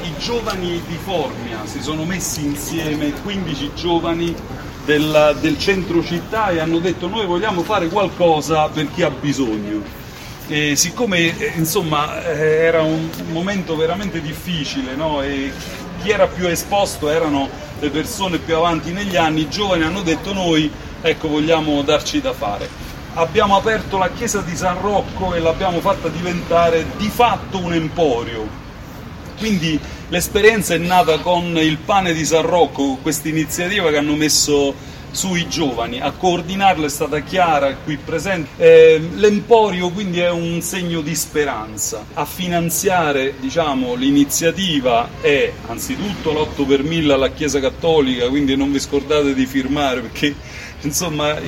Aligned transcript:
I 0.00 0.14
giovani 0.18 0.82
di 0.86 0.96
Formia 0.96 1.66
si 1.66 1.82
sono 1.82 2.04
messi 2.04 2.42
insieme, 2.42 3.12
15 3.12 3.72
giovani 3.74 4.34
del, 4.86 5.36
del 5.38 5.58
centro 5.58 6.02
città 6.02 6.48
e 6.48 6.60
hanno 6.60 6.78
detto 6.78 7.08
noi 7.08 7.26
vogliamo 7.26 7.62
fare 7.62 7.88
qualcosa 7.88 8.68
per 8.68 8.90
chi 8.90 9.02
ha 9.02 9.10
bisogno. 9.10 9.82
E 10.48 10.76
siccome 10.76 11.38
eh, 11.38 11.52
insomma 11.56 12.24
eh, 12.24 12.64
era 12.64 12.80
un 12.80 13.10
momento 13.32 13.76
veramente 13.76 14.22
difficile 14.22 14.94
no? 14.94 15.20
e 15.20 15.52
chi 16.00 16.10
era 16.10 16.26
più 16.26 16.48
esposto 16.48 17.10
erano 17.10 17.50
le 17.78 17.90
persone 17.90 18.38
più 18.38 18.56
avanti 18.56 18.92
negli 18.92 19.16
anni, 19.16 19.42
i 19.42 19.50
giovani 19.50 19.82
hanno 19.82 20.00
detto 20.00 20.32
noi 20.32 20.72
ecco 21.02 21.28
vogliamo 21.28 21.82
darci 21.82 22.22
da 22.22 22.32
fare. 22.32 22.66
Abbiamo 23.12 23.56
aperto 23.56 23.98
la 23.98 24.08
chiesa 24.08 24.40
di 24.40 24.56
San 24.56 24.80
Rocco 24.80 25.34
e 25.34 25.38
l'abbiamo 25.40 25.80
fatta 25.80 26.08
diventare 26.08 26.86
di 26.96 27.10
fatto 27.10 27.58
un 27.58 27.74
emporio. 27.74 28.62
Quindi 29.42 29.76
l'esperienza 30.10 30.72
è 30.74 30.78
nata 30.78 31.18
con 31.18 31.58
il 31.58 31.78
pane 31.78 32.12
di 32.12 32.24
San 32.24 32.42
Rocco, 32.42 32.98
questa 33.02 33.26
iniziativa 33.26 33.90
che 33.90 33.96
hanno 33.96 34.14
messo 34.14 34.72
sui 35.12 35.48
giovani. 35.48 36.00
A 36.00 36.10
coordinarlo 36.10 36.86
è 36.86 36.88
stata 36.88 37.20
Chiara 37.20 37.74
qui 37.76 37.96
presente. 37.96 38.48
Eh, 38.56 39.00
l'emporio 39.14 39.90
quindi 39.90 40.20
è 40.20 40.30
un 40.30 40.60
segno 40.60 41.00
di 41.00 41.14
speranza. 41.14 42.04
A 42.14 42.24
finanziare 42.24 43.34
diciamo, 43.38 43.94
l'iniziativa 43.94 45.08
è 45.20 45.52
anzitutto 45.66 46.32
l'8 46.32 46.66
per 46.66 46.82
1000 46.82 47.12
alla 47.12 47.30
Chiesa 47.30 47.60
Cattolica, 47.60 48.28
quindi 48.28 48.56
non 48.56 48.72
vi 48.72 48.80
scordate 48.80 49.34
di 49.34 49.46
firmare 49.46 50.00
perché 50.00 50.34
insomma 50.80 51.38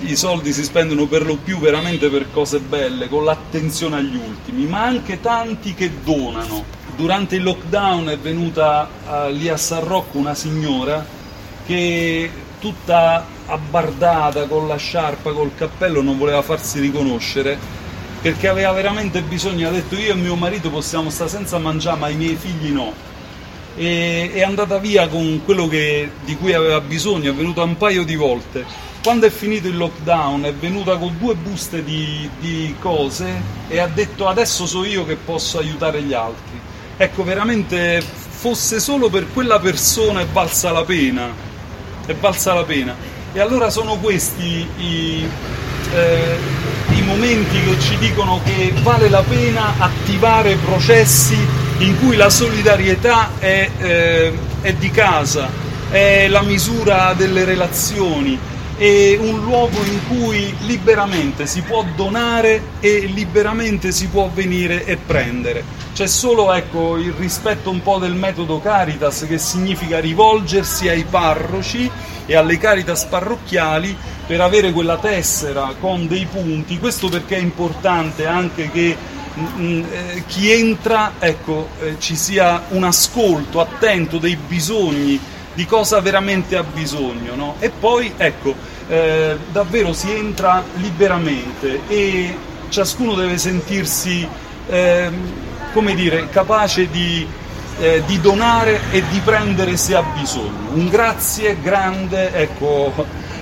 i 0.00 0.16
soldi 0.16 0.52
si 0.52 0.62
spendono 0.62 1.06
per 1.06 1.26
lo 1.26 1.36
più 1.36 1.58
veramente 1.58 2.08
per 2.08 2.30
cose 2.30 2.60
belle, 2.60 3.08
con 3.08 3.24
l'attenzione 3.24 3.96
agli 3.96 4.16
ultimi, 4.16 4.64
ma 4.66 4.84
anche 4.84 5.20
tanti 5.20 5.74
che 5.74 5.90
donano. 6.04 6.76
Durante 6.96 7.36
il 7.36 7.42
lockdown 7.42 8.08
è 8.08 8.18
venuta 8.18 8.88
uh, 9.06 9.30
lì 9.30 9.48
a 9.48 9.56
San 9.56 9.84
Rocco 9.84 10.18
una 10.18 10.34
signora 10.34 11.04
che 11.66 12.30
tutta 12.58 13.24
abbardata 13.46 14.46
con 14.46 14.66
la 14.68 14.76
sciarpa, 14.76 15.32
col 15.32 15.52
cappello, 15.54 16.02
non 16.02 16.18
voleva 16.18 16.42
farsi 16.42 16.80
riconoscere 16.80 17.78
perché 18.20 18.48
aveva 18.48 18.72
veramente 18.72 19.22
bisogno, 19.22 19.68
ha 19.68 19.70
detto 19.70 19.94
io 19.94 20.12
e 20.12 20.16
mio 20.16 20.34
marito 20.34 20.70
possiamo 20.70 21.08
stare 21.08 21.30
senza 21.30 21.58
mangiare 21.58 21.98
ma 21.98 22.08
i 22.08 22.16
miei 22.16 22.34
figli 22.34 22.70
no. 22.70 22.92
E 23.76 24.32
è 24.34 24.42
andata 24.42 24.78
via 24.78 25.06
con 25.06 25.42
quello 25.44 25.68
che, 25.68 26.10
di 26.24 26.36
cui 26.36 26.52
aveva 26.52 26.80
bisogno, 26.80 27.30
è 27.30 27.34
venuta 27.34 27.62
un 27.62 27.76
paio 27.76 28.04
di 28.04 28.16
volte. 28.16 28.64
Quando 29.02 29.26
è 29.26 29.30
finito 29.30 29.68
il 29.68 29.76
lockdown 29.76 30.42
è 30.42 30.52
venuta 30.52 30.96
con 30.96 31.16
due 31.16 31.36
buste 31.36 31.84
di, 31.84 32.28
di 32.40 32.74
cose 32.80 33.40
e 33.68 33.78
ha 33.78 33.86
detto 33.86 34.26
adesso 34.26 34.66
so 34.66 34.84
io 34.84 35.06
che 35.06 35.14
posso 35.14 35.58
aiutare 35.58 36.02
gli 36.02 36.12
altri. 36.12 36.60
Ecco, 36.96 37.22
veramente 37.22 38.02
fosse 38.02 38.80
solo 38.80 39.08
per 39.08 39.32
quella 39.32 39.60
persona 39.60 40.20
è 40.20 40.26
valsa 40.26 40.72
la 40.72 40.84
pena, 40.84 41.32
è 42.08 42.14
valsa 42.14 42.54
la 42.54 42.64
pena. 42.64 42.96
E 43.32 43.40
allora 43.40 43.68
sono 43.68 43.96
questi 43.96 44.66
i, 44.78 45.28
eh, 45.94 46.36
i 46.94 47.02
momenti 47.02 47.60
che 47.62 47.78
ci 47.78 47.98
dicono 47.98 48.40
che 48.44 48.72
vale 48.82 49.10
la 49.10 49.22
pena 49.22 49.74
attivare 49.76 50.56
processi 50.56 51.36
in 51.78 51.98
cui 52.00 52.16
la 52.16 52.30
solidarietà 52.30 53.32
è, 53.38 53.70
eh, 53.78 54.32
è 54.62 54.72
di 54.72 54.90
casa, 54.90 55.50
è 55.90 56.26
la 56.28 56.40
misura 56.40 57.12
delle 57.14 57.44
relazioni, 57.44 58.38
è 58.78 59.16
un 59.18 59.42
luogo 59.42 59.82
in 59.82 59.98
cui 60.06 60.54
liberamente 60.60 61.46
si 61.46 61.62
può 61.62 61.84
donare 61.96 62.62
e 62.78 63.10
liberamente 63.12 63.90
si 63.90 64.06
può 64.06 64.30
venire 64.32 64.84
e 64.84 64.96
prendere. 64.96 65.64
C'è 65.92 66.06
solo 66.06 66.52
ecco, 66.52 66.96
il 66.96 67.12
rispetto 67.12 67.70
un 67.70 67.82
po' 67.82 67.98
del 67.98 68.14
metodo 68.14 68.60
Caritas 68.60 69.26
che 69.26 69.36
significa 69.38 69.98
rivolgersi 69.98 70.88
ai 70.88 71.02
parroci 71.02 71.90
e 72.24 72.36
alle 72.36 72.56
Caritas 72.56 73.06
parrocchiali 73.06 73.96
per 74.24 74.40
avere 74.40 74.70
quella 74.70 74.98
tessera 74.98 75.74
con 75.80 76.06
dei 76.06 76.28
punti. 76.30 76.78
Questo 76.78 77.08
perché 77.08 77.34
è 77.34 77.40
importante 77.40 78.26
anche 78.26 78.70
che 78.70 78.96
mh, 79.34 79.84
eh, 79.90 80.22
chi 80.28 80.52
entra 80.52 81.14
ecco, 81.18 81.70
eh, 81.80 81.96
ci 81.98 82.14
sia 82.14 82.66
un 82.68 82.84
ascolto 82.84 83.60
attento 83.60 84.18
dei 84.18 84.36
bisogni 84.36 85.18
di 85.58 85.66
cosa 85.66 86.00
veramente 86.00 86.56
ha 86.56 86.62
bisogno. 86.62 87.34
No? 87.34 87.56
E 87.58 87.70
poi, 87.70 88.12
ecco, 88.16 88.54
eh, 88.86 89.36
davvero 89.50 89.92
si 89.92 90.08
entra 90.08 90.62
liberamente 90.76 91.80
e 91.88 92.36
ciascuno 92.68 93.16
deve 93.16 93.38
sentirsi, 93.38 94.24
eh, 94.68 95.10
come 95.72 95.96
dire, 95.96 96.28
capace 96.28 96.88
di, 96.88 97.26
eh, 97.80 98.04
di, 98.06 98.20
donare 98.20 98.82
e 98.92 99.02
di 99.10 99.18
prendere 99.18 99.76
se 99.76 99.96
ha 99.96 100.02
bisogno. 100.16 100.70
Un 100.74 100.88
grazie 100.88 101.56
grande, 101.60 102.32
ecco, 102.34 102.94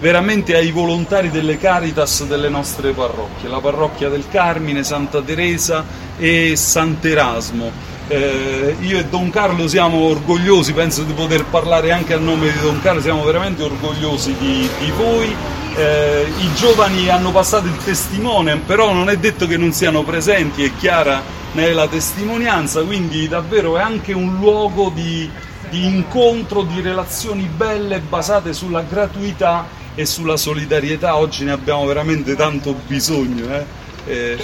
veramente 0.00 0.56
ai 0.56 0.72
volontari 0.72 1.30
delle 1.30 1.58
Caritas 1.58 2.24
delle 2.24 2.48
nostre 2.48 2.90
parrocchie, 2.90 3.48
la 3.48 3.60
parrocchia 3.60 4.08
del 4.08 4.24
Carmine, 4.28 4.82
Santa 4.82 5.22
Teresa 5.22 5.84
e 6.18 6.56
Sant'Erasmo. 6.56 7.89
Eh, 8.12 8.74
io 8.80 8.98
e 8.98 9.04
Don 9.04 9.30
Carlo 9.30 9.68
siamo 9.68 9.98
orgogliosi, 10.08 10.72
penso 10.72 11.04
di 11.04 11.12
poter 11.12 11.44
parlare 11.44 11.92
anche 11.92 12.12
a 12.12 12.18
nome 12.18 12.50
di 12.50 12.58
Don 12.58 12.80
Carlo, 12.80 13.00
siamo 13.00 13.22
veramente 13.22 13.62
orgogliosi 13.62 14.34
di, 14.36 14.68
di 14.80 14.90
voi. 14.96 15.32
Eh, 15.76 16.26
I 16.40 16.54
giovani 16.54 17.08
hanno 17.08 17.30
passato 17.30 17.68
il 17.68 17.76
testimone, 17.84 18.56
però 18.56 18.92
non 18.92 19.10
è 19.10 19.16
detto 19.16 19.46
che 19.46 19.56
non 19.56 19.70
siano 19.70 20.02
presenti, 20.02 20.64
è 20.64 20.72
chiara 20.76 21.22
ne 21.52 21.72
la 21.72 21.86
testimonianza, 21.86 22.82
quindi 22.82 23.28
davvero 23.28 23.78
è 23.78 23.80
anche 23.80 24.12
un 24.12 24.38
luogo 24.38 24.90
di, 24.92 25.30
di 25.68 25.86
incontro, 25.86 26.62
di 26.62 26.80
relazioni 26.80 27.44
belle 27.44 28.00
basate 28.00 28.52
sulla 28.52 28.82
gratuità 28.82 29.68
e 29.94 30.04
sulla 30.04 30.36
solidarietà. 30.36 31.16
Oggi 31.16 31.44
ne 31.44 31.52
abbiamo 31.52 31.86
veramente 31.86 32.34
tanto 32.34 32.74
bisogno. 32.88 33.54
Eh? 33.54 33.64
Eh, 34.06 34.38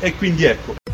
e 0.00 0.14
quindi 0.14 0.44
ecco. 0.44 0.74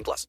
18 0.00 0.04
plus. 0.04 0.26